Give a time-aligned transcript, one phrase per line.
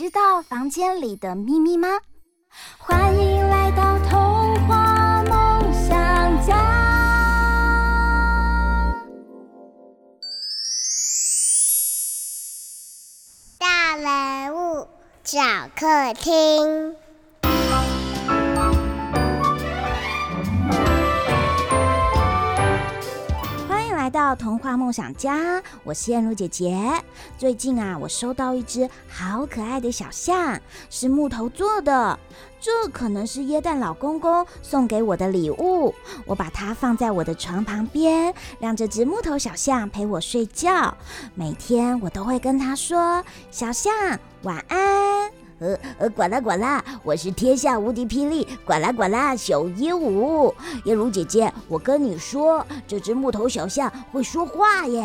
[0.00, 1.86] 知道房间里的秘密吗？
[2.78, 6.56] 欢迎来到童话梦想家。
[13.58, 14.88] 大人物
[15.22, 15.38] 小
[15.76, 16.96] 客厅。
[24.10, 26.90] 到童话梦想家，我是燕如姐姐。
[27.38, 32.18] 最近啊，我收到一只好可爱的小象，是木头做的。
[32.60, 35.94] 这可能是耶诞老公公送给我的礼物。
[36.26, 40.94] 我把它放在我的床旁边，让这只木头小象陪我睡觉。
[41.34, 43.92] 每天我都会跟它说：“小象，
[44.42, 50.52] 晚安。”呃呃，管啦管啦，我是天下无敌霹雳管啦管啦小鹦鹉，
[50.84, 55.04] 燕如姐姐，我跟你说，这只木头小象会说话耶！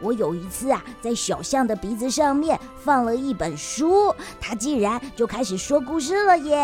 [0.00, 6.56] 我有一次啊，在小象的鼻子上面放了一本书，它竟然就开始说故事了耶！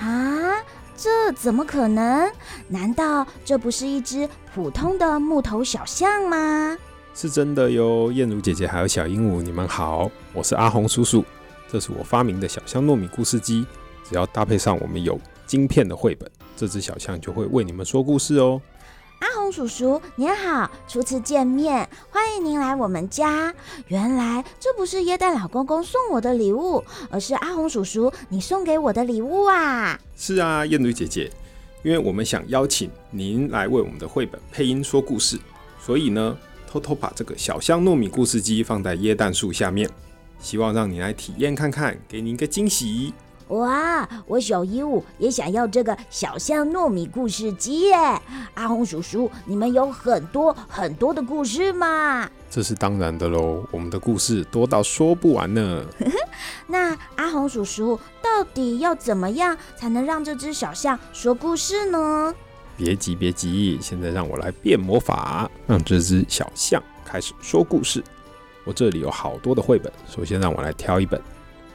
[0.00, 0.56] 啊，
[0.96, 2.28] 这怎么可能？
[2.66, 6.76] 难道这不是一只普通的木头小象吗？
[7.14, 11.24] 是真的哟，燕如姐姐还有小鹦鹉，你们好，我是阿红叔叔。
[11.70, 13.66] 这是我发明的小象糯米故事机，
[14.08, 18.60] 只要搭配上我们有晶片的绘本，这只小象就会为你们说故事哦。
[19.20, 23.54] 阿红叔叔您好，初次见面，欢迎您来我们家。
[23.88, 29.98] 原来这不是耶诞老公公送我的礼物，而是阿红叔叔你送给我的礼物啊！
[30.16, 31.30] 是啊，燕如姐姐，
[31.82, 35.40] 因为我们想邀请您来为我们的绘本配音说故事，
[35.80, 36.36] 所以呢，
[36.70, 39.88] 偷偷把这个小象糯米故事机放在椰蛋树下面。
[40.40, 43.12] 希望让你来体验看看，给你一个惊喜。
[43.48, 48.20] 哇，我小鹦鹉也想要这个小象糯米故事机耶！
[48.54, 52.28] 阿红叔叔，你们有很多很多的故事吗？
[52.50, 55.84] 这是当然的喽，我们的故事多到说不完呢。
[56.66, 62.34] 那阿红叔叔，到底要怎么样才能让这只小象说故事呢？
[62.76, 68.02] 别急，别急，现在让我来变魔法，让这只小象开始说故事。
[68.66, 71.18] 我这里有好多的绘本，首先让我来挑一本。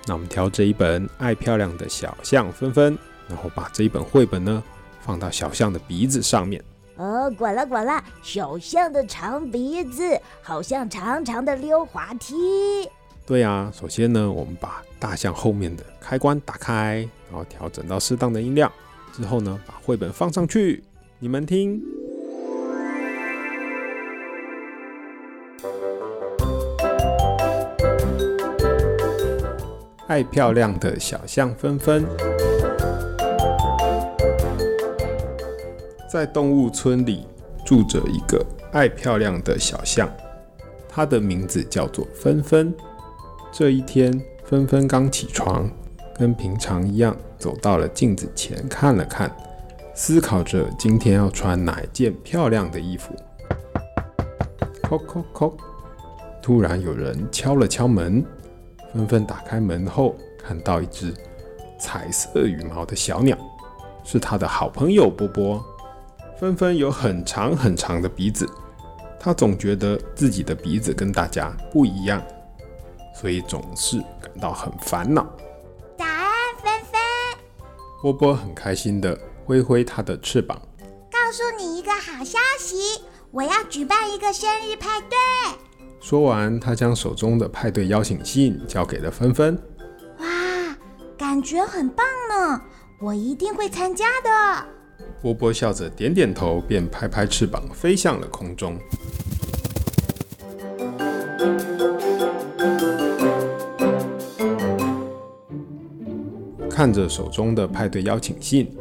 [0.06, 2.96] 那我们挑这一本《爱漂亮的小象芬芬》，
[3.28, 4.62] 然后把这一本绘本呢
[5.00, 6.62] 放到小象的鼻子上面。
[6.98, 12.36] 哦，管了管了，小象的长鼻子好像长长的溜滑梯。
[13.26, 18.70] 对啊，首先呢，我们把大象后面的开关打开，然后调整到适当的音量。
[19.14, 20.84] 之后呢，把绘本放上去，
[21.20, 21.82] 你们听。
[30.12, 32.06] 爱漂亮的小象芬芬，
[36.12, 37.26] 在动物村里
[37.66, 40.12] 住着一个爱漂亮的小象，
[40.90, 42.76] 它的名字叫做芬芬。
[43.54, 45.72] 这一天，芬芬刚起床，
[46.20, 49.34] 跟平常一样走到了镜子前看了看，
[49.96, 53.16] 思考着今天要穿哪一件漂亮的衣服。
[54.84, 55.54] 叩叩叩，
[56.42, 58.22] 突然有人敲了敲门。
[58.94, 61.14] 芬芬打开门后，看到一只
[61.80, 63.38] 彩色羽毛的小鸟，
[64.04, 65.64] 是他的好朋友波波。
[66.40, 68.50] 芬芬有很长很长的鼻子，
[69.20, 72.22] 他总觉得自己的鼻子跟大家不一样，
[73.16, 75.24] 所以总是感到很烦恼。
[75.98, 76.32] 早安，
[76.62, 77.00] 芬芬。
[78.02, 80.60] 波波很开心地挥挥它的翅膀，
[81.12, 85.18] 告诉你一个好消息，我要举办一个生日派对。
[86.02, 89.56] 说完，他将手中的派对邀请信交给了芬芬。
[90.18, 90.26] 哇，
[91.16, 92.60] 感觉很棒呢！
[93.00, 94.66] 我一定会参加的。
[95.22, 98.80] 波波笑着点点头，便拍拍翅膀飞向了空中。
[106.68, 108.76] 看着手中的派对邀请信，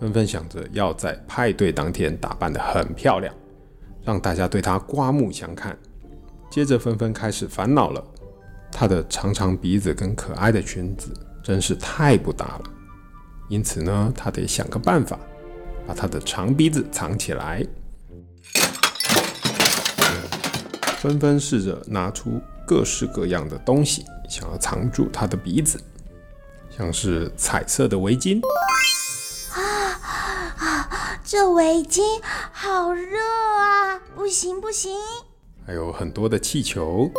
[0.00, 3.32] 芬芬想着要在派对当天打扮得很漂亮，
[4.02, 5.76] 让大家对她刮目相看。
[6.52, 8.04] 接着，芬芬开始烦恼了。
[8.70, 11.10] 他的长长鼻子跟可爱的裙子
[11.42, 12.62] 真是太不搭了。
[13.48, 15.18] 因此呢，他得想个办法，
[15.86, 17.66] 把他的长鼻子藏起来。
[20.98, 25.82] 纷纷试着拿出各式各样的东西，想要藏住他的鼻子，
[26.68, 28.42] 像是彩色的围巾。
[29.54, 29.62] 啊
[30.58, 31.18] 啊！
[31.24, 32.02] 这围巾
[32.52, 33.18] 好热
[33.58, 33.98] 啊！
[34.14, 34.92] 不行不行！
[35.66, 37.10] 还有很多的气球。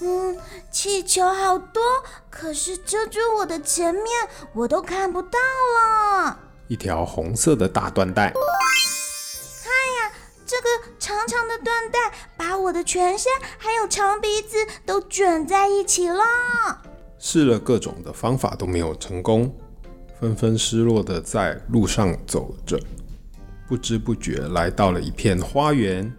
[0.00, 0.36] 嗯，
[0.70, 1.82] 气球好多，
[2.30, 4.06] 可是遮住我的前面，
[4.54, 6.38] 我都看不到了。
[6.68, 8.32] 一条红色的大缎带。
[8.32, 10.12] 看呀，
[10.46, 14.56] 这个长长的缎带把我的全身还有长鼻子
[14.86, 16.24] 都卷在一起了。
[17.18, 19.54] 试了各种的方法都没有成功，
[20.18, 22.80] 纷纷失落的在路上走着，
[23.68, 26.10] 不知不觉来到了一片花园。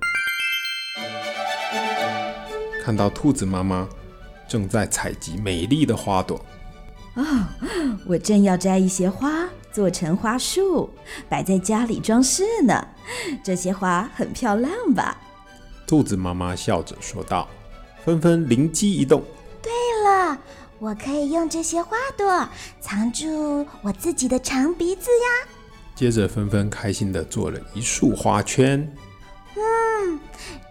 [2.81, 3.88] 看到兔子妈妈
[4.48, 6.44] 正在采集美丽的花朵。
[7.13, 7.24] 哦，
[8.07, 10.89] 我正要摘一些花做成花束，
[11.30, 12.88] 摆在家里装饰呢。
[13.44, 15.16] 这些花很漂亮吧？
[15.86, 17.48] 兔子妈妈笑着说道。
[18.04, 19.22] 纷纷灵机一动，
[19.62, 19.72] 对
[20.04, 20.36] 了，
[20.80, 22.50] 我可以用这些花朵
[22.80, 25.48] 藏住我自己的长鼻子呀。
[25.94, 28.92] 接着，纷纷开心地做了一束花圈。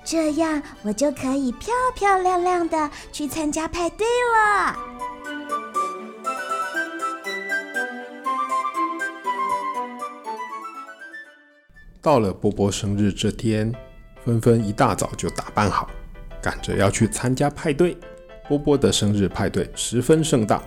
[0.05, 4.76] 这样我就可以漂漂亮亮的去参加派对了。
[12.02, 13.73] 到了波波生日这天，
[14.25, 15.88] 纷纷一大早就打扮好，
[16.41, 17.97] 赶着要去参加派对。
[18.49, 20.62] 波波的生日派对十分盛大，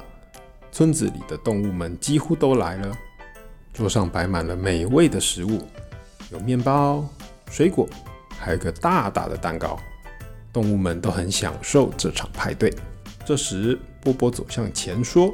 [0.72, 2.96] 村子里的动物们几乎都来了，
[3.74, 5.68] 桌上摆满了美味的食物，
[6.32, 7.04] 有面包、
[7.50, 7.90] 水果。
[8.44, 9.80] 还有个大大的蛋糕，
[10.52, 12.74] 动物们都很享受这场派对。
[13.26, 15.34] 这时，波波走向前说：“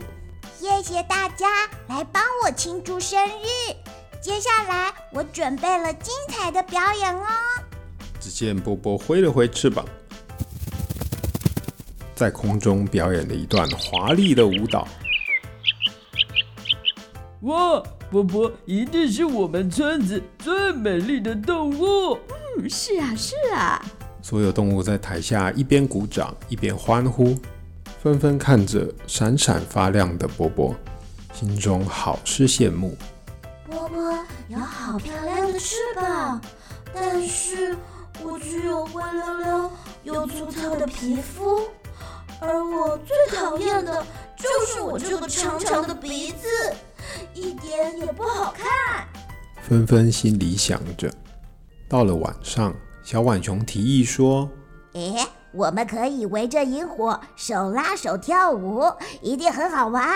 [0.56, 3.74] 谢谢大家来帮我庆祝生日。
[4.22, 7.26] 接下来，我准备了精彩的表演哦。”
[8.22, 9.84] 只见波波挥了挥翅膀，
[12.14, 14.88] 在空中表演了一段华丽的舞蹈。
[17.42, 22.20] 哇，波波一定是我们村子最美丽的动物。
[22.70, 23.84] 是啊，是啊！
[24.22, 27.38] 所有动物在台下一边鼓掌一边欢呼，
[28.04, 30.76] 纷纷看着闪闪发亮的波波，
[31.34, 32.96] 心中好是羡慕。
[33.68, 34.14] 波波
[34.50, 36.40] 有好漂亮的翅膀，
[36.94, 37.76] 但是
[38.22, 39.72] 我只有灰溜溜
[40.04, 41.62] 又粗糙的皮肤，
[42.40, 44.06] 而我最讨厌的
[44.36, 46.48] 就是我这个长长的鼻子，
[47.34, 49.08] 一点也不好看。
[49.62, 51.12] 纷纷心里想着。
[51.90, 54.48] 到了晚上，小浣熊提议说
[54.94, 55.16] ：“诶，
[55.52, 58.84] 我们可以围着萤火，手拉手跳舞，
[59.24, 60.08] 一定很好玩。”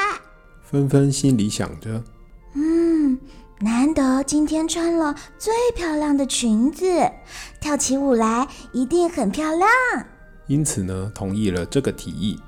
[0.62, 2.04] 纷纷心里想着
[2.54, 3.20] ：“嗯，
[3.60, 6.86] 难得今天穿了最漂亮的裙子，
[7.60, 9.68] 跳起舞来一定很漂亮。”
[10.46, 12.40] 因此呢，同意了这个提议。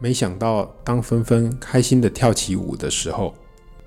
[0.00, 3.32] 没想到，当纷纷开心的跳起舞的时候，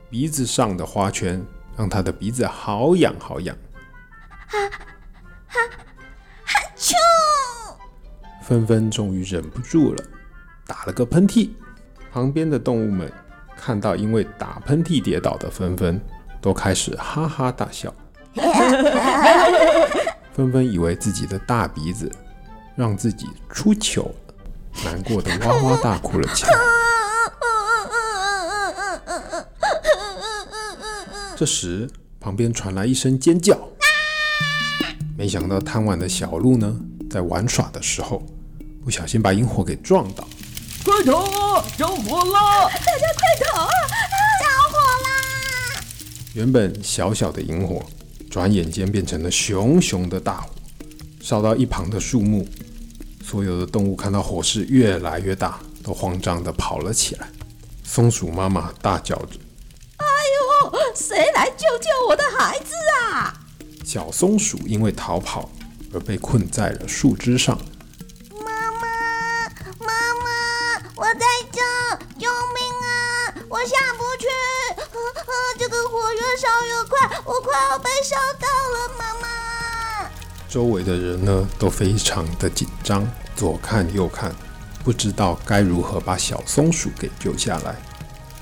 [0.09, 3.53] 鼻子上的花圈让她的鼻子好痒好痒。
[4.51, 4.79] 哈哈
[6.43, 6.59] 哈！
[6.75, 6.95] 啾！
[8.41, 10.03] 纷纷终于忍不住了，
[10.65, 11.51] 打了个喷嚏。
[12.11, 13.13] 旁边的动物们
[13.55, 16.01] 看到因为打喷嚏跌倒的纷纷，
[16.41, 17.93] 都开始哈哈大笑。
[20.33, 22.11] 纷纷以为自己的大鼻子
[22.75, 24.15] 让自己出糗了，
[24.83, 26.51] 难过的哇哇大哭了起来。
[31.35, 31.87] 这时，
[32.19, 33.55] 旁边传来一声尖叫。
[35.19, 36.73] 没想到贪玩的小鹿呢，
[37.11, 38.25] 在玩耍的时候，
[38.85, 40.25] 不小心把萤火给撞倒。
[40.81, 41.65] 快逃啊！
[41.77, 42.69] 着火了！
[42.69, 43.71] 大家快逃啊！
[44.39, 45.83] 着火啦！
[46.35, 47.85] 原本小小的萤火，
[48.31, 50.51] 转眼间变成了熊熊的大火，
[51.19, 52.47] 烧到一旁的树木。
[53.21, 57.27] 所有的动物看到火势越来越大，都慌张地跑了起来。
[57.83, 59.37] 松鼠妈妈大叫着
[59.99, 60.05] ：“哎
[60.63, 62.73] 呦，谁来救救我的孩子
[63.03, 63.33] 啊！”
[63.91, 65.49] 小松鼠因为逃跑
[65.91, 67.57] 而被困在了树枝上。
[68.37, 70.29] 妈妈，妈妈，
[70.95, 71.59] 我在这，
[72.19, 73.33] 救命啊！
[73.49, 74.27] 我下不去，
[74.77, 74.83] 呵
[75.15, 80.11] 呵，这个火越烧越快，我快要被烧到了，妈妈。
[80.47, 84.31] 周围的人呢都非常的紧张，左看右看，
[84.83, 87.75] 不知道该如何把小松鼠给救下来。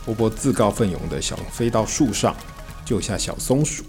[0.03, 2.35] 波波自告奋勇的想飞到树上
[2.83, 3.85] 救下小松鼠。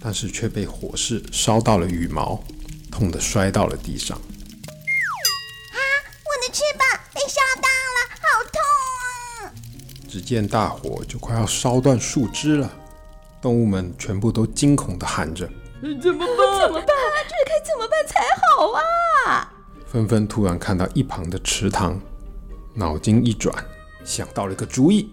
[0.00, 2.42] 但是却被火势烧到了羽毛，
[2.90, 4.16] 痛得摔到了地上。
[4.16, 5.78] 啊！
[6.24, 8.60] 我的翅膀被烧到了，好痛
[9.48, 9.52] 啊！
[10.08, 12.70] 只见大火就快要烧断树枝了，
[13.42, 15.46] 动物们全部都惊恐地喊着
[16.00, 16.60] ：“怎么办？
[16.60, 16.86] 怎么办？
[17.28, 19.52] 这该怎么办才好啊？”
[19.86, 22.00] 纷纷突然看到一旁的池塘，
[22.74, 23.52] 脑筋一转，
[24.04, 25.12] 想到了一个主意。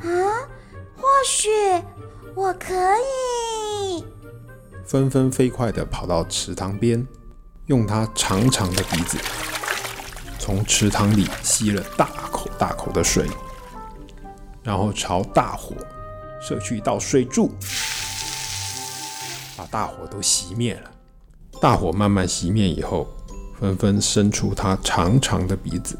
[0.00, 0.04] 啊，
[0.96, 1.48] 或许
[2.34, 3.49] 我可以。
[4.90, 7.06] 纷纷飞快地跑到池塘边，
[7.66, 9.16] 用它长长的鼻子
[10.36, 13.24] 从池塘里吸了大口大口的水，
[14.64, 15.76] 然后朝大火
[16.42, 17.52] 射去一道水柱，
[19.56, 20.90] 把大火都熄灭了。
[21.60, 23.06] 大火慢慢熄灭以后，
[23.60, 25.96] 纷纷伸出它长长的鼻子，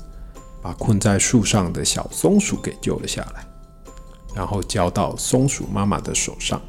[0.61, 3.47] 把困在树上的小松鼠给救了下来，
[4.35, 6.61] 然后交到松鼠妈妈的手上。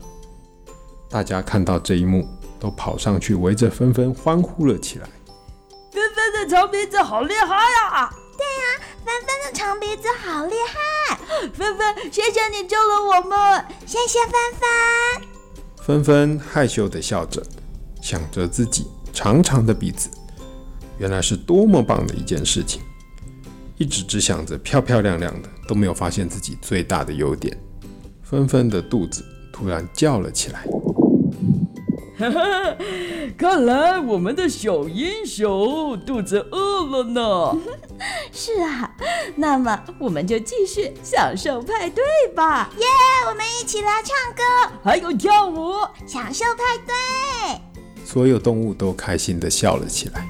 [1.12, 2.26] 大家看到这一幕，
[2.58, 5.10] 都跑上去围着纷纷欢呼了起来。
[5.92, 8.10] 纷纷的长鼻子好厉害呀！
[8.38, 11.18] 对呀，纷纷的长鼻子好厉害。
[11.54, 15.28] 纷纷，谢谢你救了我们，谢谢纷纷。
[15.84, 17.44] 纷纷害羞地笑着。
[18.02, 20.10] 想着自己长长的鼻子，
[20.98, 22.82] 原来是多么棒的一件事情。
[23.78, 27.56] 一直只想着漂漂亮亮的，都没有发现自己最大的优点。
[28.24, 30.66] 纷纷的肚子突然叫了起来。
[33.38, 37.58] 看来我们的小英雄肚子饿了呢。
[38.32, 38.92] 是啊，
[39.36, 42.04] 那么我们就继续享受派对
[42.36, 42.70] 吧。
[42.78, 44.42] 耶，yeah, 我们一起来唱歌，
[44.84, 45.74] 还有跳舞，
[46.08, 47.62] 享受派对。
[48.06, 50.26] 所有动物都开心地笑了起来。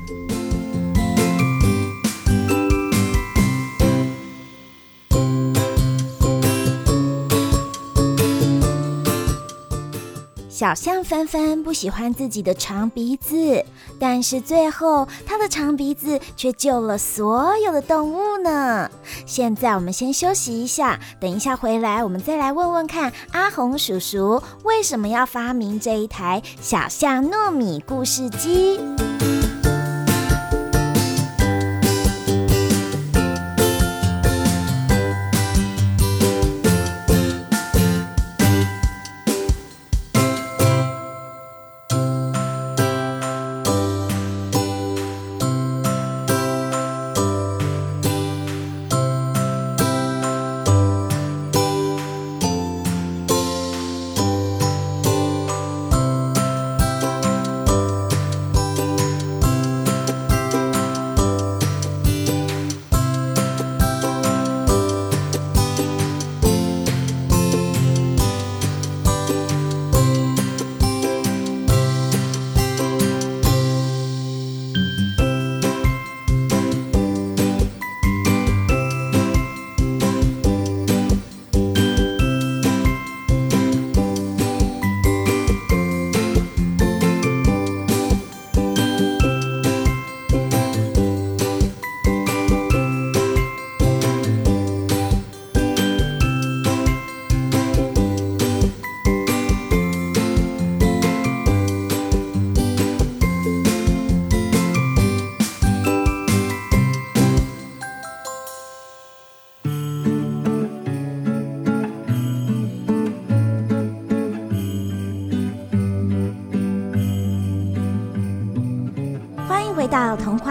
[10.62, 13.66] 小象纷纷不喜欢自己的长鼻子，
[13.98, 18.88] 但是最后它的长鼻子却救了所有的动物呢。
[19.26, 28.80] 现在我们先休息一下，等一下回来我们再来问问看阿红叔叔为什么要发明这一台小象糯米故事机。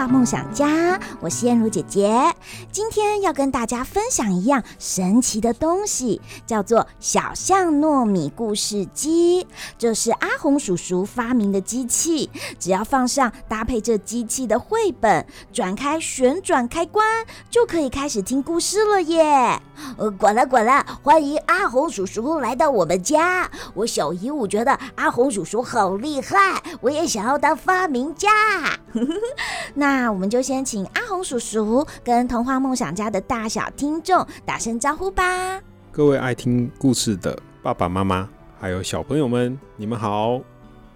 [0.01, 2.11] 到童话梦想家，我是燕如姐姐。
[2.71, 9.45] 今天要跟大家分享一样神奇的东西，叫做小象糯米故事机。
[9.77, 17.05] 这是阿红叔叔发明的机器，只要放上搭配这机器的绘本，转开旋转开关，
[17.51, 19.61] 就可以开始听故事了耶！
[19.97, 23.47] 呃，管了管了，欢迎阿红叔叔来到我们家。
[23.75, 28.29] 我小姨我觉得阿红叔叔好厉害，我也想要当发明家。
[29.73, 35.61] 那我们就先请阿红叔叔跟童话梦想家的大小听众打声招呼吧。
[35.91, 38.27] 各位爱听故事的爸爸妈妈，
[38.59, 40.41] 还有小朋友们，你们好，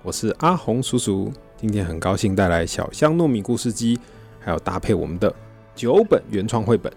[0.03, 1.31] 我是阿红叔叔。
[1.57, 3.99] 今天很高兴带来小象糯米故事机，
[4.39, 5.33] 还有搭配我们的
[5.73, 6.91] 九本原创绘本，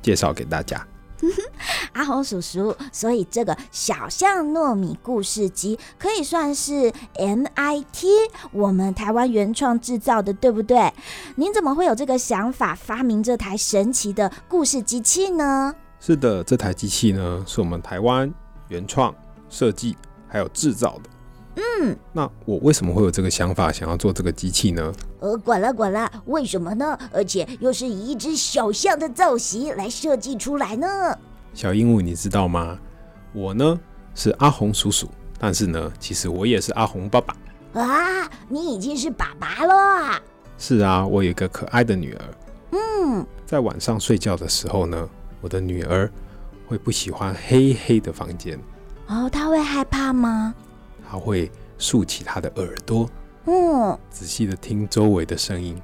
[0.00, 0.86] 介绍给大家。
[1.92, 8.06] 阿红叔叔，所以这个小象糯米故事机可以算是 MIT
[8.52, 10.92] 我们台湾原创制造的，对不对？
[11.36, 15.74] 您怎么会有这个想法，发明这台神奇的故事机器呢？
[16.00, 18.32] 是的，这台机器呢，是我们台湾
[18.68, 19.14] 原创
[19.48, 19.96] 设计
[20.28, 21.10] 还有制造的。
[21.56, 24.92] 嗯，那我为什么会有这个想法，想要做这个机器呢？
[25.18, 26.96] 呃，管了管了，为什么呢？
[27.12, 30.86] 而且又是以一只小象的造型来设计出来呢？
[31.54, 32.78] 小鹦鹉，你知道吗？
[33.32, 33.78] 我呢
[34.14, 37.36] 是阿红叔叔，但是呢，其实我也是阿红爸爸。
[37.74, 40.20] 啊，你已经是爸爸了？
[40.56, 42.24] 是啊，我有一个可爱的女儿。
[42.72, 45.08] 嗯，在晚上睡觉的时候呢，
[45.40, 46.10] 我的女儿
[46.66, 48.58] 会不喜欢黑黑的房间。
[49.06, 50.54] 哦，她会害怕吗？
[51.08, 53.08] 她会竖起她的耳朵，
[53.46, 55.80] 嗯，仔细的听周围的声音。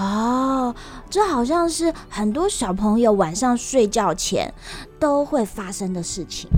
[0.00, 0.74] 哦，
[1.10, 4.52] 这好像是很多小朋友晚上睡觉前
[4.98, 6.48] 都会发生的事情。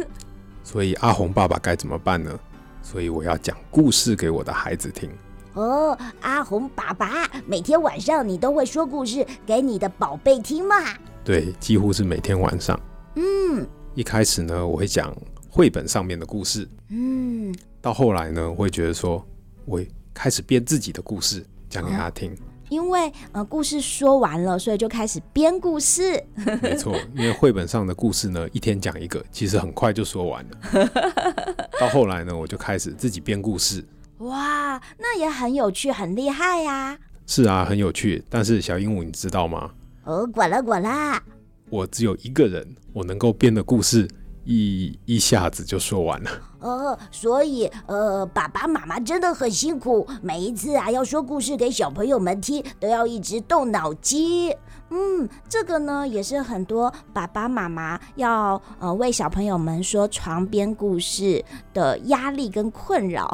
[0.62, 2.38] 所以阿红爸爸该怎么办呢？
[2.82, 5.10] 所以我要讲故事给我的孩子听。
[5.54, 10.76] 哦，阿红爸爸，每天晚上你都会说故事给你的宝贝听吗？
[11.24, 12.78] 对，几乎是每天晚上。
[13.14, 15.14] 嗯，一开始呢，我会讲
[15.48, 16.68] 绘本上面的故事。
[16.88, 19.24] 嗯，到后来呢，我会觉得说，
[19.64, 19.80] 我
[20.12, 22.32] 开始编自己的故事讲给他听。
[22.32, 22.36] 哦
[22.72, 26.18] 因为呃，故事说完了，所以就开始编故事。
[26.62, 30.88] 没错，因为绘本上的故事呢，一天讲一个，其实很快就说完了。
[31.78, 33.84] 到后来呢，我就开始自己编故事。
[34.20, 36.98] 哇，那也很有趣，很厉害呀！
[37.26, 38.24] 是啊，很有趣。
[38.30, 39.70] 但是小鹦鹉，你知道吗？
[40.04, 41.22] 哦，管了管了，
[41.68, 44.08] 我只有一个人，我能够编的故事。
[44.44, 46.30] 一一下子就说完了。
[46.60, 54.54] 呃，所以呃，爸爸妈妈真的很辛苦，每一次啊要说故事给小朋友们听，都要一直动脑筋。
[54.90, 63.26] 嗯，这个呢也是很多爸爸妈妈要呃为小朋友们说床边故事的压力跟困扰。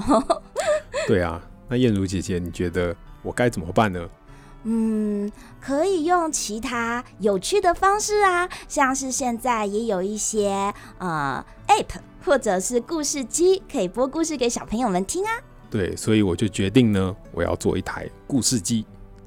[1.07, 4.09] 对啊，那燕如姐姐，你觉得我该怎么办呢？
[4.71, 5.33] 嗯，
[5.63, 15.31] 可以用其他有趣的方式啊，像是现在也有一些呃 App 或者是故事机，可以播故事给小朋友们听啊。
[15.71, 18.85] 对，所以我就决定呢，我要做一台故事机，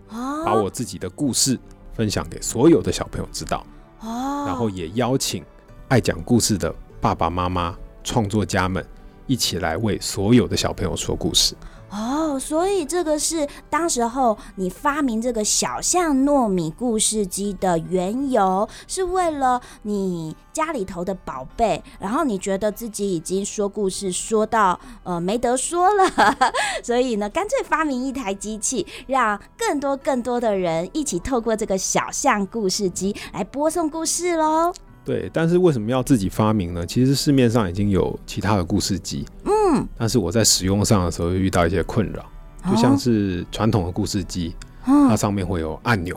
[0.10, 1.60] 哦，把我自己的故事
[1.96, 3.66] 分享给所有的小朋友知道。
[4.02, 5.44] 哦，然后也邀请
[5.88, 8.86] 爱讲故事的爸爸妈妈、创作家们
[9.26, 11.56] 一起来为所有的小朋友说故事。
[11.92, 26.10] 哦，所以这个是当时候你发明这个小象糯米故事机的缘由，是为了你家里头的宝贝，然后你觉得自己已经说故事说到呃没得说了，
[26.82, 34.74] 所以呢，干脆发明一台机器，让更多更多的人一起透过这个小象故事机来播送故事喽。
[35.04, 36.86] 对，但是为什么要自己发明呢？
[36.86, 42.26] 其实市面上已经有其他的故事机，嗯，但是我在使用上的时候会遇到一些困扰，
[42.70, 46.16] 就像是传统的故事机，哦、它上面会有按钮，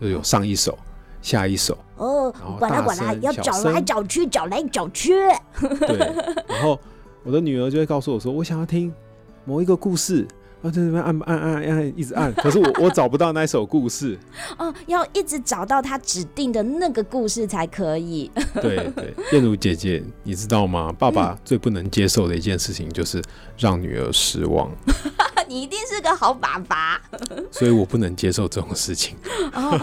[0.00, 0.78] 就有上一首、
[1.22, 5.14] 下一首，哦，管它管它，要找来找去，找来找去，
[5.80, 5.96] 对，
[6.48, 6.78] 然后
[7.22, 8.92] 我的女儿就会告诉我说，我想要听
[9.44, 10.26] 某一个故事。
[10.64, 14.18] 啊，在那边按按按按，一直按， 可是我我找不到那首故事。
[14.58, 18.30] 哦，要一直找到他指定的那个故事才可以。
[18.62, 20.90] 对对，燕如姐姐，你知道吗？
[20.98, 23.22] 爸爸最不能接受的一件事情就是
[23.58, 24.70] 让女儿失望。
[25.48, 27.00] 你一定是个好爸爸，
[27.50, 29.16] 所以我不能接受这种事情。
[29.52, 29.78] 哦，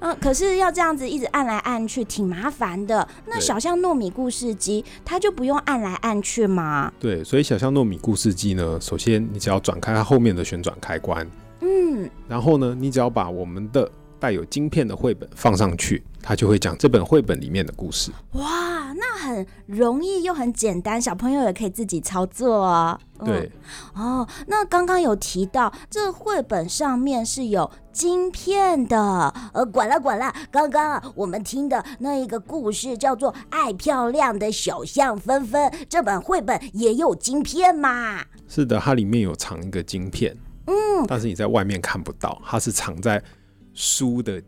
[0.00, 3.06] 嗯，可是要这样子一直按来按去，挺麻烦的。
[3.26, 6.92] 那小象糯米故事机，它就不用按来按去吗？
[6.98, 11.26] 对，所以小象糯米故事机呢，首先你只要转开它后面的旋转开关，
[11.60, 18.10] 嗯，然后呢，你只要把我们的带有晶片的绘本放上去，它就会讲这本绘本里面的故事。
[18.32, 22.98] 哇，那很容易又很简单，小朋友也可以自己操作哦。
[23.24, 23.50] 对，
[23.94, 38.24] 哦，那刚刚有提到这绘本上面是有晶片的，呃，管了管了，刚刚我们听的那一个故事叫做《爱漂亮的小象纷纷》，这本绘本也有晶片吗？
[38.48, 40.74] 是的，它里面有藏一个晶片，嗯，
[41.06, 43.22] 但是你在外面看不到，它是藏在
[43.74, 44.42] 书的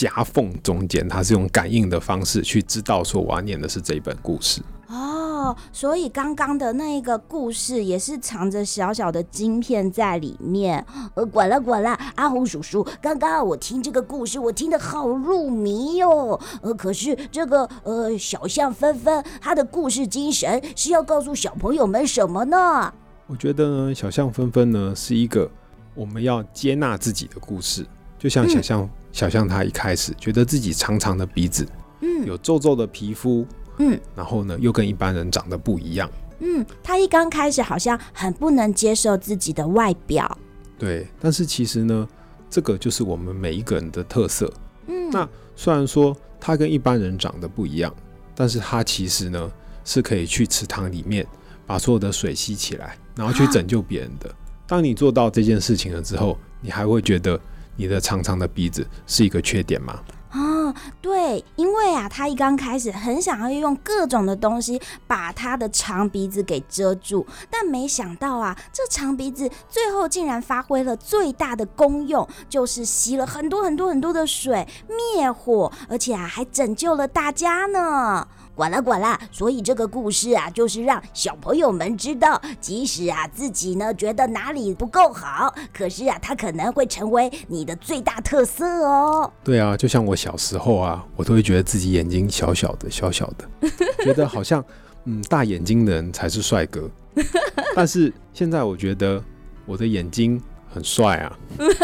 [0.00, 4.62] 夹缝中间，他是用感应的方式去知道说我要念的是这一本故事。
[4.88, 10.82] 哦，所以刚刚的那一个故事也是藏着小小的晶片在里面。
[11.12, 16.40] 呃，管了管了，阿红叔叔，刚刚我听这个故事，我听得好入迷哦。
[16.62, 22.90] 呃，可是这个呃小象纷纷，他的故事精神是要告诉小朋友们什么呢？
[23.26, 25.48] 我觉得呢，小象纷纷呢是一个
[25.94, 27.86] 我们要接纳自己的故事，
[28.18, 31.66] 就像小象、嗯、小象它一开始觉得自己长长的鼻子，
[32.00, 33.46] 嗯，有皱皱的皮肤。
[33.78, 36.10] 嗯，然后呢，又跟一般人长得不一样。
[36.40, 40.38] 嗯，他一刚开始好像很不能接受自己的外表。
[40.78, 42.06] 对，但是其实呢，
[42.50, 44.52] 这个就是我们每一个人的特色。
[44.86, 47.94] 嗯，那虽然说他跟一般人长得不一样，
[48.34, 49.50] 但是他其实呢
[49.82, 51.26] 是可以去池塘里面
[51.66, 54.28] 把所有的水吸起来，然后去拯救别人的。
[54.28, 57.40] 啊、当你做到这件事情了之后，你还会觉得
[57.80, 60.00] 你的长长的鼻子是一个缺点吗？
[60.32, 78.28] 啊，对，因为啊，他一刚开始很想要用各种的东西把他的长鼻子给遮住，但没想到啊，这长鼻子最后竟然发挥了最大的功用，就是吸了很多很多很多的水，灭火，而且啊，还拯救了大家呢。
[78.60, 89.32] 管了管了，所以这个故事啊，就是让小朋友们知道，即使啊自己呢觉得哪里不够好，可是啊，它可能会成为你的最大特色哦。
[89.42, 93.70] 对啊，就像我小时候啊，我都会觉得自己眼睛小小的、小小的，
[94.04, 94.62] 觉得好像
[95.06, 96.86] 嗯大眼睛的人才是帅哥。
[97.74, 99.24] 但是现在我觉得
[99.64, 100.38] 我的眼睛
[100.70, 101.34] 很帅啊。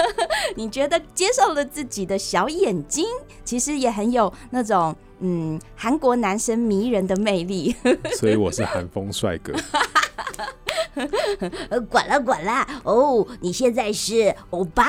[0.55, 3.07] 你觉得接受了自己的小眼睛，
[3.47, 4.95] 其实也很有那种。
[5.21, 7.75] 嗯，韩国男生迷人的魅力，
[8.19, 9.53] 所以我是韩风帅哥。
[11.69, 14.85] 呃， 管了管了，哦，你现在是欧巴。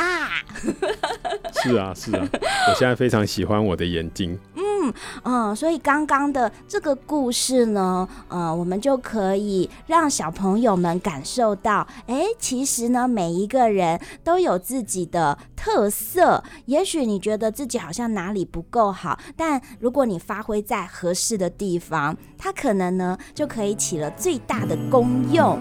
[1.53, 4.37] 是啊是啊，我现在非常喜欢我的眼睛。
[4.55, 4.93] 嗯
[5.23, 16.43] 嗯，所以刚刚的这个故事呢，呃，我们就可以让小朋友们感受到，哎，其实呢，每一个人都有自己的特色。
[16.65, 25.57] 也许你觉得自己好像哪里不够好，但如果你发挥在合适的地方，它可能呢就可以起了最大的功用。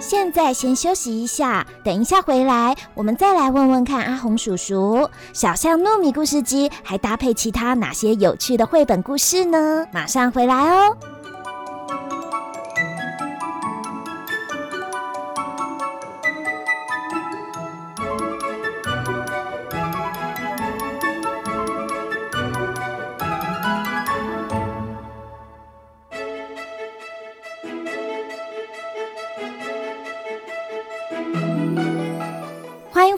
[0.00, 9.86] 现在先休息一下，等一下回来，我们再来问问看阿红叔叔，小象糯米故事机还搭配其他哪些有趣的绘本故事呢？
[9.92, 10.96] 马上回来哦。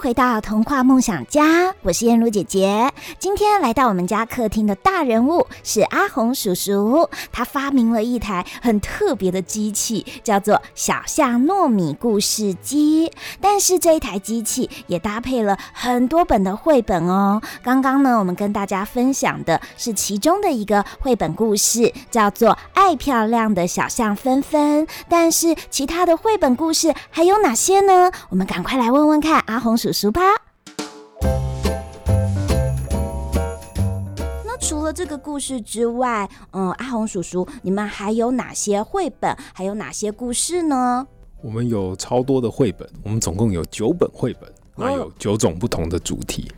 [0.07, 2.92] 回到童话梦想家，我是燕如姐姐。
[3.19, 13.11] 今天来到我们家客厅的大人物是阿红叔叔，他发明了一台很特别的机器，叫做小象糯米故事机。
[13.40, 17.42] 但是这一台机器也搭配了很多本的绘本哦。
[17.64, 24.87] 刚刚呢，我们跟大家分享的是其中的一个绘本故事，叫做《爱漂亮的小象芬芬》。
[25.09, 28.12] 但是其他的绘本故事还有哪些呢？
[28.29, 29.77] 我们赶快来问问看阿红。
[29.77, 30.20] 叔叔吧。
[34.44, 39.35] 那除了这个故事之外，嗯，阿红叔叔，你们还有哪些绘本？
[39.54, 41.06] 还有哪些故事呢？
[41.40, 46.52] 我们有超多的绘本，我们总共有九本绘本，那有九种不同的主题。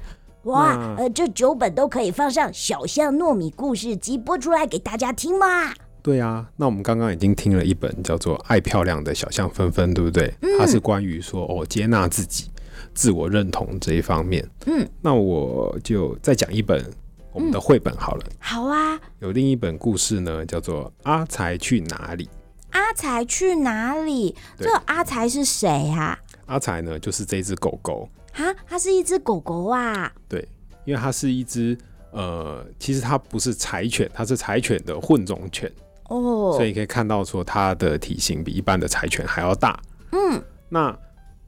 [0.44, 5.72] 哇，呃，这九本都可以放上小象糯米故事机播出来给大家听吗？
[6.02, 10.34] 对啊，那我们刚刚已经听了一本叫做《爱漂亮的小象芬芬》，对不对？
[10.42, 12.50] 嗯，它是关于说哦，接纳自己。
[12.98, 16.84] 自我认同这一方面，嗯，那我就再讲一本
[17.32, 18.24] 我们的绘本好了。
[18.28, 22.24] 嗯，好啊，有另一本故事呢，叫做《阿财去哪里》。
[22.70, 24.34] 阿财去哪里？
[24.58, 26.18] 这阿财是谁啊？
[26.46, 30.12] 阿财呢，就是这只狗狗啊，它是一只狗狗啊。
[30.28, 30.44] 对，
[30.84, 31.78] 因为它是一只
[32.10, 35.72] 呃，其实它不是柴犬，它是柴犬的混种犬
[36.08, 39.80] 哦，所以可以看到说它的体型比一般的柴犬还要大。
[40.10, 40.98] 嗯，那。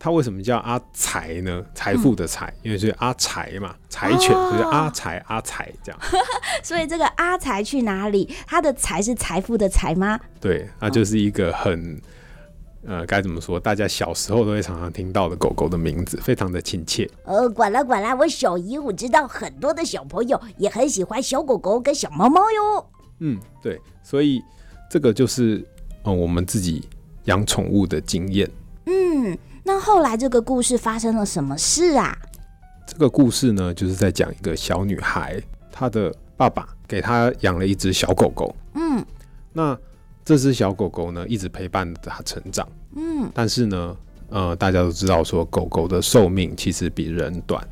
[0.02, 1.62] 他为什么叫阿财呢？
[1.74, 6.00] 财富的财，嗯、因为是阿财嘛，柴犬，哦、就是阿财阿财这样。
[6.64, 8.34] 所以这个阿财去哪里？
[8.46, 10.18] 他的财是财富的财吗？
[10.40, 11.94] 对，那就是一个很、
[12.84, 13.60] 哦、呃，该怎么说？
[13.60, 17.06] 大家小时候都会常常听到的狗狗的名字，非常的亲切。
[17.24, 22.86] 呃，管了管了，我小姨我知道很多的小朋友也很喜欢小狗狗跟小猫猫哟。
[23.18, 24.42] 嗯，对，所以
[24.90, 25.56] 这个就是
[26.04, 26.88] 嗯、呃，我们自己
[27.24, 28.50] 养宠物的经验。
[28.86, 29.36] 嗯。
[29.62, 32.16] 那后来这个故事发生了什么事啊？
[32.86, 38.54] 这个故事呢，就是在讲一个小女孩，她的爸爸给她养了一只小狗狗。
[38.74, 39.04] 嗯，
[39.52, 39.78] 那
[40.24, 42.66] 这只小狗狗呢，一直陪伴着她成长。
[42.96, 43.96] 嗯，但是呢，
[44.28, 47.66] 呃，大家都知道说，狗狗的寿命其实比人短。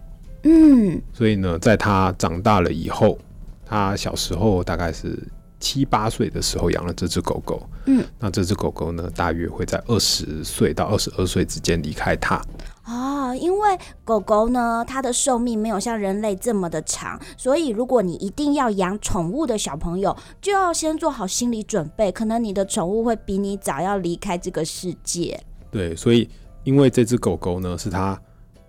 [0.44, 3.18] 嗯，所以呢，在它长大了以后，
[3.64, 5.18] 它小时候大概是。
[5.61, 12.40] 七八岁的时候养了这只狗狗，嗯，那这只狗狗呢，大约会在二十岁到二十二岁之间离开它。
[12.87, 25.38] 哦，因为狗狗呢，它的寿命没有像人类这么的长，所以如果你一定要养宠物的小朋友，就要先做好心理准备，可能你的宠物会比你早要离开这个世界。
[25.71, 26.29] 对，所以
[26.64, 28.18] 因为这只狗狗呢，是它。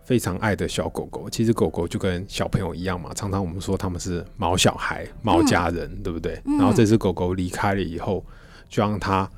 [0.09, 3.11] 非常爱的小狗狗，其实狗狗就跟小朋友一样嘛。
[3.13, 6.41] 常常我们说他们是毛小孩、毛家人，嗯、对不对？
[6.45, 8.25] 嗯、然后这只狗狗离开了以后，
[8.67, 9.29] 就让它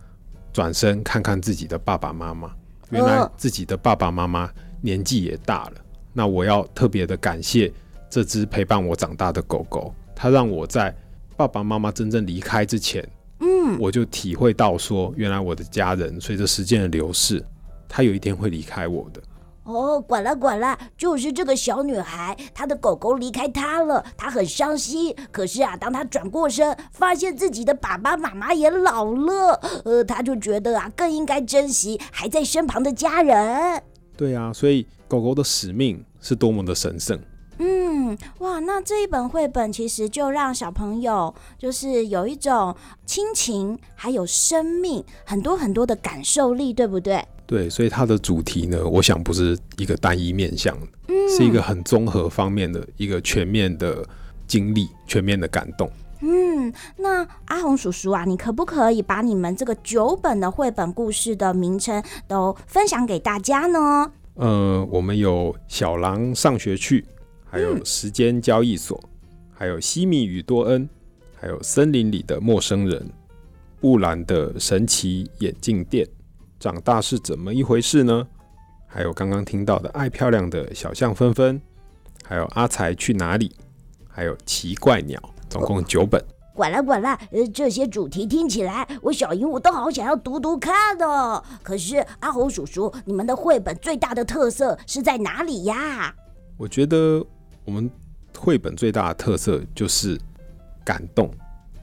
[0.54, 2.50] 转身看看自己的爸爸妈妈。
[2.90, 5.74] 原来自己的爸爸妈妈年纪也大了。
[6.14, 7.70] 那我要特别的感谢
[8.10, 10.96] 这只陪伴我长大的狗狗，它让我在
[11.36, 13.06] 爸爸妈妈真正离开之前，
[13.42, 17.44] 嗯，我就体会到说，原来我的家人随着时间的流逝，
[17.90, 19.22] 他有一天会离开我的。
[19.72, 25.16] 哦，管了管了，就是这个小女孩，她的狗狗离开她了，她很伤心。
[25.32, 33.82] 可是啊，当她转过身，发现自己的爸爸妈妈也老了，呃，她就觉得啊，更应该珍惜还在身旁的家人。
[34.18, 37.20] 对啊，所以狗狗的使命是多么的神圣。
[37.64, 47.24] 嗯，哇，那这一本绘本其实就让小朋友就是有一种亲情，还有生命，很多很多的感受力，对不对？
[47.52, 50.74] 对，所以它的主题呢，我想不是一个单一面向，
[51.10, 54.08] 嗯，是一个很综合方面的一个全面的
[54.48, 55.92] 经历，全面的感动。
[56.22, 64.10] 嗯，那阿红叔叔啊，你可不可以把你们这个九本的绘本故事的名称都分享给大家呢？
[64.36, 67.04] 呃，我们有小狼上学去，
[67.44, 69.10] 还有时间交易所，嗯，
[69.54, 70.88] 还有西米与多恩，
[71.36, 73.06] 还有森林里的陌生人，
[73.82, 76.08] 布兰的神奇眼镜店。
[76.62, 78.28] 长大是怎么一回事呢？
[78.86, 81.60] 还有刚刚听到的爱漂亮的小象纷纷，
[82.24, 83.52] 还有阿才去哪里？
[84.08, 85.20] 还有奇怪鸟，
[85.50, 86.24] 总共九本。
[86.54, 91.44] 管了管了，呃，这些主题听起来，我小鹦鹉都好想要读读看哦。
[91.64, 96.14] 可是阿猴叔叔，你们的绘本最大的特色是在哪里呀？
[96.58, 97.26] 我觉得
[97.66, 97.90] 我们
[98.38, 100.16] 绘本最大的特色就是
[100.86, 101.34] 感动。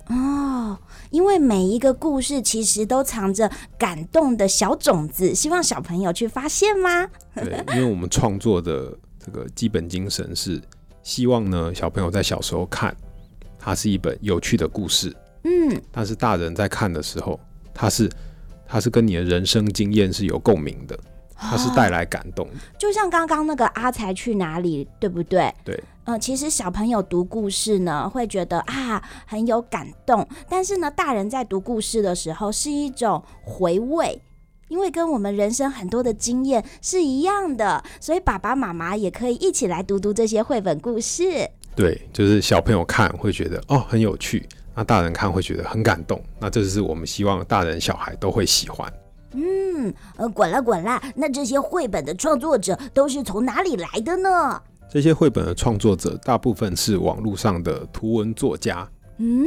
[0.08, 0.78] 哦，
[1.10, 7.08] 因为每一个故事其实都藏着感动的小种子，希望小朋友去发现吗？
[7.34, 10.60] 对，因为我们创作的这个基本精神是
[11.02, 12.96] 希望呢，小朋友在小时候看，
[13.58, 17.38] 它是一本有趣的故事，嗯，但是大人在看的时候，
[17.72, 18.10] 它是
[18.66, 20.98] 它是跟你的人生经验是有共鸣的。
[21.40, 25.54] 它是带来感动的，就像刚刚那个阿才去哪里，对不对？
[25.64, 34.18] 对，嗯、呃，其实小朋友读故事呢，会觉得啊很有感动，但是呢，大人在读故事的时候是一种回味，
[34.68, 41.46] 因为跟我们人生很多的经验是一样的，所以爸爸妈妈也可以一起来读读这些绘本故事。
[41.76, 48.90] 对，就是小朋友看会觉得哦很有趣，那大人看会觉得很感动，那这是我们希望大人小孩都会喜欢。
[49.32, 54.62] 嗯，呃，滚啦滚啦，那这些绘本的创作者都是从哪里来的呢？
[54.90, 58.88] 这些绘本的创作者大部分是网络上的图文作家。
[59.18, 59.46] 嗯，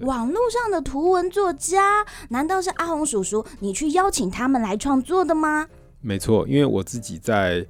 [0.00, 5.66] 网络上的图文作家，难道是阿红叔叔你去邀请他们来创作的吗？
[6.00, 7.66] 没错，因为我自己在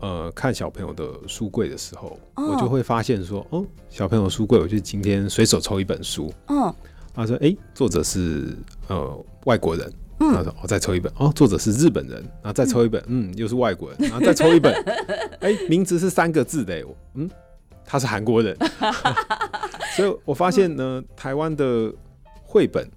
[0.00, 6.74] 呃看小朋友的书柜的时候，哦，我就会发现说，哦，小朋友书柜，我就今天随手抽一本书，嗯，
[7.14, 8.54] 他说，哎，作者是
[8.88, 9.90] 呃外国人。
[10.28, 12.22] 然后说：“我再抽一本哦，作者是日本人。
[12.42, 13.98] 然后再抽一本，嗯，又是外国人。
[14.00, 14.72] 然后再抽一本，
[15.40, 17.28] 哎，名字是三个字的，嗯，
[17.84, 18.56] 他是韩国人。
[19.96, 21.92] 所以我发现呢，台湾的
[22.42, 22.88] 绘本，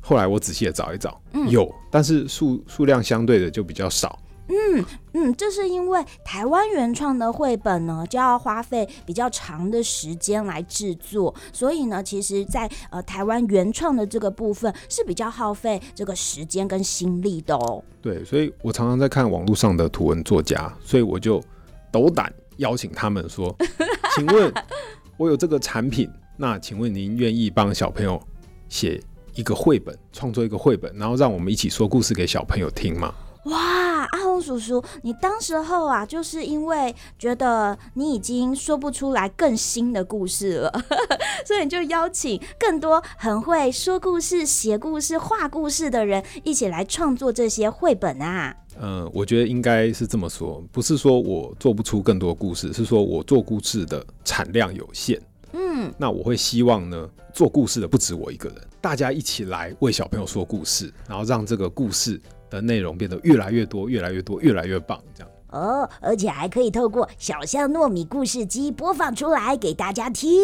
[0.00, 4.18] 后来我仔细的找一找，有，但是数数量相对的就比较少。”
[4.52, 4.84] 嗯
[5.14, 17.82] 嗯，这是因为台湾原创的绘本呢，就要花费比较长的时间来制作，所以呢，其实在，在呃台湾原创的这个部分是比较耗费这个时间跟心力的哦。
[18.02, 21.42] 对，所以我常常在看网络上的图文作家，所以我就
[21.90, 23.54] 斗胆邀请他们说
[24.14, 24.52] ：“请问，
[25.16, 28.20] 我有这个产品，那请问您愿意帮小朋友
[28.68, 29.00] 写
[29.34, 33.14] 一个绘本，创作一个绘本，然后让我们一起说故事给小朋友听吗？”
[33.46, 33.91] 哇，
[34.42, 40.84] 叔叔，你当时候啊，就是因为觉得你已经说不出来更新的故事了，
[41.46, 48.54] 所以你就邀请更多很会说故事、写故事、画故事的人一起来创作这些绘本啊。
[48.80, 55.20] 嗯、呃，我觉得应该是这么说，不是说我做不出更多故事，是说我做故事的产量有限。
[55.52, 62.20] 嗯，那我会希望呢，做故事的不止我一个人，大家一起来为小朋友说故事，然后让这个故事。
[62.56, 70.40] 的内容变得越来越多，越来越多，越来越棒，这样哦，而且还可以透过小象糯米故事机播放出来给大家听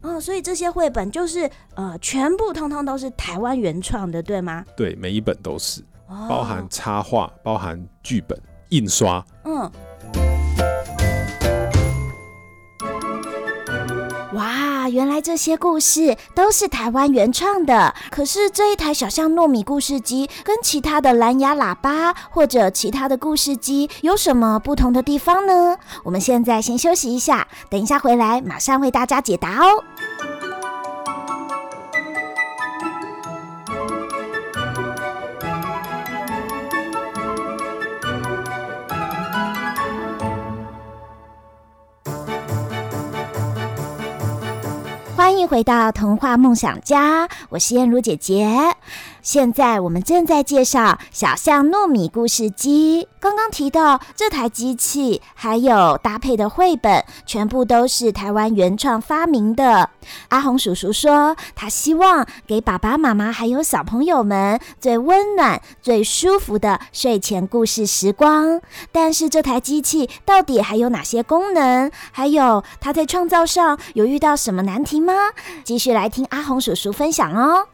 [0.00, 4.64] 哦，所以这些绘本就是呃，全部通通都是台湾原创的，对吗？
[4.76, 8.36] 对，每一本都是，哦、包含插画，包含剧本、
[8.70, 9.70] 印刷，嗯。
[14.92, 17.94] 原来这些故事都是台湾原创的。
[18.10, 25.76] 可是这一台小象糯米故事机跟其他的蓝牙喇叭或者其他的故事机有什么不同的地方呢？
[26.04, 29.82] 我们现在先休息一下，等一下回来马上为大家解答哦。
[45.46, 48.48] 回到童话梦想家，我是燕如姐姐。
[49.22, 53.06] 现在我们正在介绍小象糯米故事机。
[53.20, 59.90] 刚刚提到这台机器，还有搭配的绘本，全部都是台湾原创发明的。
[60.30, 68.60] 阿红叔叔说，他希望给爸爸妈妈还有小朋友们最温暖、最舒服的睡前故事时光。
[68.90, 71.92] 但是这台机器到底还有哪些功能？
[72.10, 75.14] 还有它在创造上有遇到什么难题吗？
[75.62, 77.68] 继续来听阿红叔叔分享哦。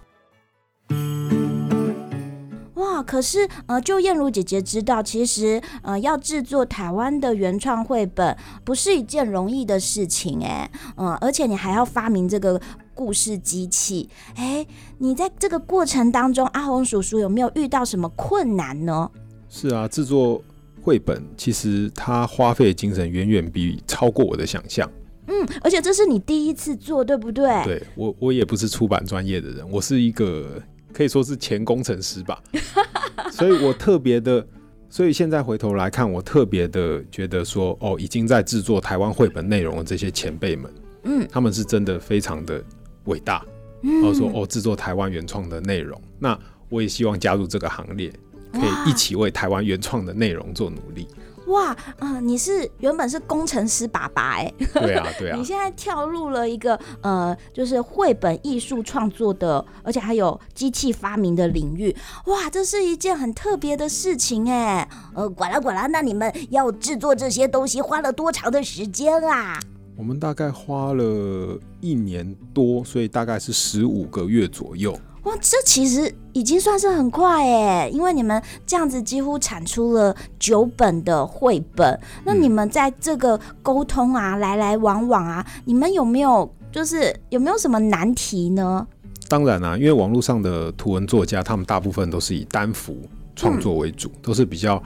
[2.74, 12.61] 哇，可是呃，就燕如姐姐知道，其实呃，要制作台湾的原创绘本不是一件容易的事情哎，嗯、呃，而且你还要发明这个
[12.94, 14.64] 故事机器，哎，
[14.98, 19.11] 你在这个过程当中，阿红叔叔有没有遇到什么困难呢？
[19.48, 20.40] 是啊，制作
[20.81, 24.88] 绘本其实它花费的精神远远比超过我的想象。
[25.27, 27.48] 嗯，而且这是你第一次做，对不对？
[27.64, 30.62] 对，我我也不是出版专业的人，我是一个。
[30.92, 32.42] 可以说是前工程师吧，
[33.31, 34.46] 所以我特别的，
[34.88, 40.72] 所以现在回头来看，我特别的觉得说，哦，已经在制作台湾绘本内容的这些前辈们，
[41.05, 42.62] 嗯，他们是真的非常的
[43.05, 43.44] 伟大，
[43.83, 48.12] 然后说，哦，制作台湾原创的内容，那我也希望加入这个行列，
[48.53, 51.07] 可以一起为台湾原创的内容做努力。
[51.48, 61.94] 哇，呃，你是原本是工程师爸爸哎，对啊， 对啊，你现在跳入了一个呃，就是绘本艺术创作的，而且还有机器发明的领域，
[62.26, 69.58] 哇，这是一件很特别的事情哎，呃，管啦管啦，那你们要制作这些东西花了多长的时间啊？
[69.96, 74.96] 我们大概花了一年多，所以大概是十五个月左右。
[75.28, 82.00] 哇，这其实已经算是很快哎，因为你们这样子几乎产出了九本的绘本。
[82.24, 88.86] 那你们在这个沟通啊，来来往往啊，你们有没有就是有没有什么难题呢？
[89.28, 92.96] 当然啦、啊，因为网络上的图文作家，他们大部分都是以单幅
[93.36, 94.82] 创作为主，嗯、都是比较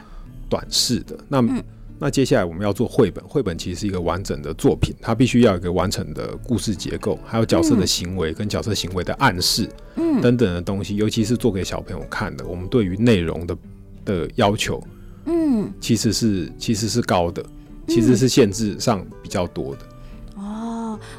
[0.48, 1.16] 短视的。
[1.28, 1.62] 那、嗯
[2.02, 13.56] 那接下来我们要做绘本，绘本其实是一个完整的作品，它必须要有一个完整的故事结构，还有角色的行为跟角色行为的暗示，嗯，等等的东西，尤其是做给小朋友看的，我们对于内容的
[14.04, 14.82] 的要求，
[15.26, 17.40] 嗯，其实是其实是高的，
[17.86, 19.86] 其实是限制上比较多的。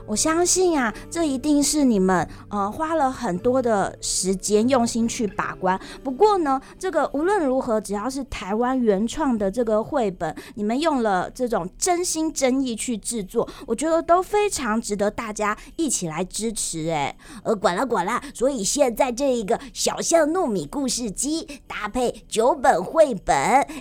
[0.06, 5.80] 我相信啊，这一定是你们呃花了很多的时间用心去把关。
[6.04, 16.90] 不过呢，这个无论如何，只要是台湾原创的这个绘本，你们用了这种真心真意去制作，我觉得都非常值得大家一起来支持。
[16.90, 23.36] 哎，呃，管了管了，所以现在这一个小象糯米故事机搭配九本绘本，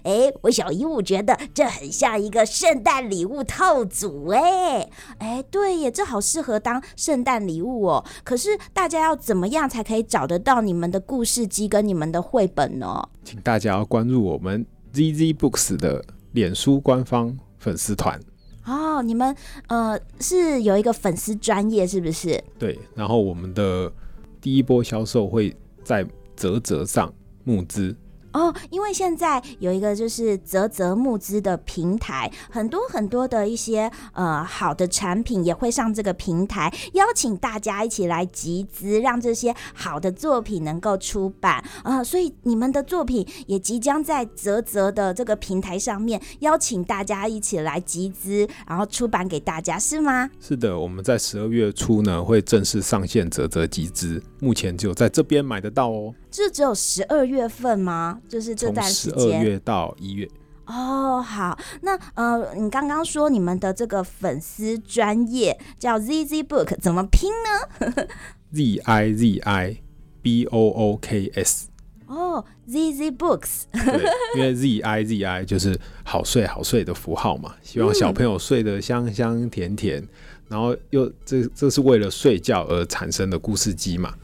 [0.04, 4.28] 哎，我小鹦鹉觉得这很像一个圣诞礼物套组。
[4.28, 5.92] 哎，哎，对耶。
[5.92, 8.05] 这好适合当圣诞礼物哦！
[8.22, 13.09] 可是大家要怎么样才可以找得到你们的故事机跟你们的绘本呢？
[13.25, 18.20] 请大家要关注我们 ZZ Books 的脸书官方粉丝团
[18.66, 19.01] 哦。
[19.03, 19.35] 你们
[19.68, 22.44] 呃是有一个粉丝专业是不是？
[22.59, 23.90] 对，然后我们的
[24.38, 27.11] 第一波销售会在啧啧上
[27.44, 27.96] 募资。
[28.33, 42.05] 哦，因为现在有一个就是泽泽募资的平台，很多很多的一些呃好的产品也会上这个平台，邀请大家一起来集资，让这些好的作品能够出版啊、呃。
[42.05, 50.31] 所以你们的作品也即将在泽泽的这个平台上面邀请大家一起来集资，然后出版给大家，是吗？
[50.40, 56.14] 是的，我们在十二月初呢会正式上线泽泽集资，目前只有在这边买得到哦。
[56.33, 58.18] 这只有十二月份吗？
[58.29, 60.29] 就是这段时间，十二月到一月。
[60.64, 68.06] 哦，好，那呃，你刚刚说你们的这个粉丝专业叫 ZZ Book，怎么拼呢？
[68.54, 69.77] Z I Z I
[70.23, 71.69] B O O K S。
[72.06, 73.65] 哦，ZZ Books。
[73.73, 74.04] 对，
[74.37, 80.06] 因为 Z I Z I 就是好睡好睡的符号嘛，希望小朋友睡得香香甜甜，
[80.48, 84.15] 然后又这这是为了睡觉而产生的故事机嘛。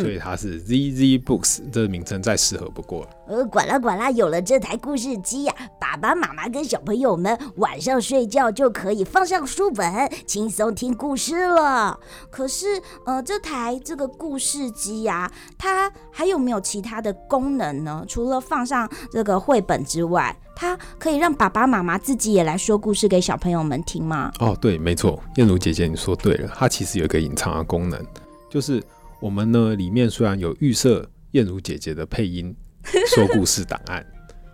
[0.00, 3.08] 所以它是 ZZ Books，这个名称再适合不过了。
[3.28, 11.98] 呃，管啦管啦，有了这台故事机呀，爸爸妈妈跟小朋友们晚上睡觉就可以放上书本，轻松听故事了。
[12.30, 18.04] 可是，呃，这台这个故事机呀，它还有没有其他的功能呢？
[18.08, 24.30] 除了放上这个绘本之外，它可以让爸爸妈妈自己也来说故事给小朋友们听吗？
[24.38, 28.00] 哦，对，没错，燕如姐姐你说对了，它其实有一个隐藏的功能，
[28.48, 28.82] 就是。
[29.26, 32.54] 我们呢，里面虽然有预设燕如姐姐的配音
[33.12, 34.06] 说故事档案，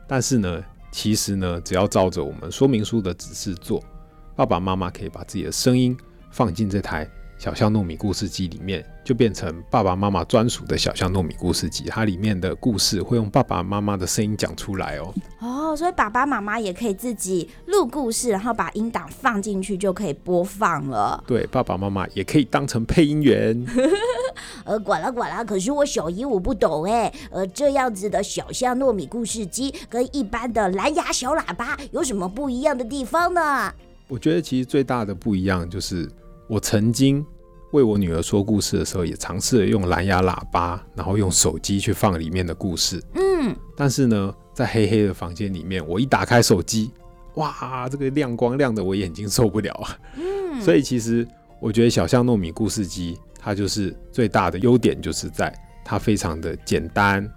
[0.09, 3.85] 但是呢，其实呢，只要照着我们说明书的指示做，
[4.35, 5.95] 爸爸妈妈可以把自己的声音
[6.31, 7.07] 放进这台
[7.43, 11.87] 小象糯米故事机里面，就变成爸爸妈妈专属的小象糯米故事机。
[11.89, 15.13] 它里面的故事会用爸爸妈妈的声音讲出来哦。
[15.41, 21.21] 哦，所以爸爸妈妈也可以自己录故事，然后把音档放进去就可以播放了。
[21.27, 23.67] 对，爸爸妈妈也可以当成配音员。
[24.65, 27.13] 呃，管啦管啦，可是我小姨我不懂哎。
[27.33, 33.75] 呃，这样子的小象糯米故事机跟一般的蓝牙小喇叭有什么不一样的地方呢？
[34.07, 36.09] 我觉得其实最大的不一样就是。
[36.49, 37.25] 我曾经
[37.73, 43.03] 为我女儿说故事的时候，也尝试了用蓝牙喇叭，然后用手机去放里面的故事。
[43.15, 46.91] 嗯，但是呢，在黑黑的房间里面，我一打开手机，
[47.35, 49.99] 哇，这个亮光亮的我眼睛受不了啊。
[50.17, 51.27] 嗯，所以其实
[51.61, 55.53] 我觉得小象糯米故事机它就是最大的优点，就是在
[55.85, 57.29] 它非常的简单，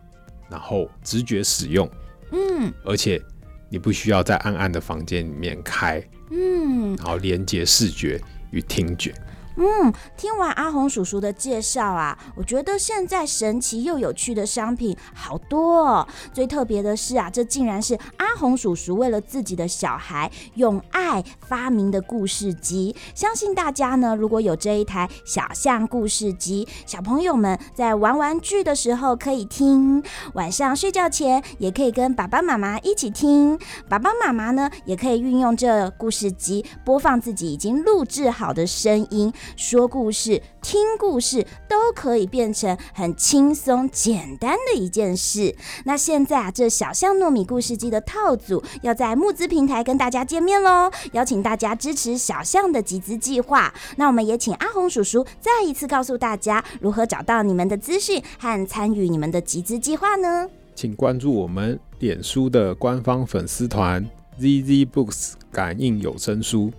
[0.49, 1.89] 然后直觉使用。
[2.31, 3.21] 嗯，而且
[3.69, 6.03] 你不需要在暗暗的房间里面开。
[6.31, 8.19] 嗯，然后连接视觉。
[8.51, 9.13] 与听觉。
[9.57, 16.07] 嗯，听完阿红叔叔的介绍啊，我觉得现在神奇又有趣的商品好多哦。
[16.33, 22.95] 最特别的是啊，这竟然是阿红叔叔为了自己的小孩用爱发明的故事机。
[23.13, 30.03] 相信大家呢，如果有这一台小象故事机，小朋友们在玩玩具的时候可以听，
[30.33, 33.57] 晚上睡觉前也可以跟爸爸妈妈一起听。
[33.87, 39.31] 爸爸妈妈呢，也可以运用这故事机播放自己已经录制好的声音。
[39.55, 45.55] 说故事、听故事都可以变成很轻松、简单的一件事。
[45.85, 53.73] 那现在啊，这小象糯米故事机的套组要在募资平台跟大家见面喽，邀请大家支持小象的集资计划。
[53.97, 60.49] 那我们也请阿红叔叔再一次告诉大家如何找到你们的资讯和参与你们的集资计划呢？
[60.73, 64.05] 请关注我们脸书的官方粉丝团
[64.39, 66.71] ZZ Books 感应有声书。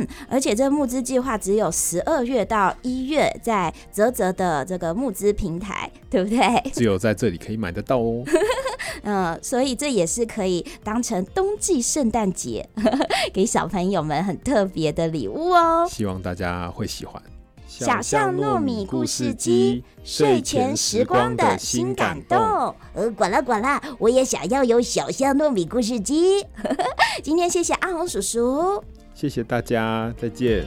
[0.00, 6.38] 嗯，而且这个募资计划只有十二月到一月在泽泽的这个募资平台， 对不对？
[6.72, 8.24] 只有在这里可以买得到哦。
[9.02, 12.68] 嗯，所以这也是可以当成冬季圣诞节
[13.32, 15.86] 给小朋友们很特别的礼物哦。
[15.88, 17.22] 希望大家会喜欢
[17.66, 22.38] 小象糯米故事机睡前时光的新感动。
[22.94, 26.44] 呃，管啦管啦，我也想要有小象糯米故事机。
[27.22, 28.82] 今天谢谢阿红叔叔。
[29.20, 30.64] 谢谢大家，再见。